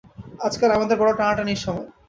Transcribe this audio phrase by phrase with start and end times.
[0.39, 1.87] আজকাল আমাদের বড়ো টানাটানির সময়।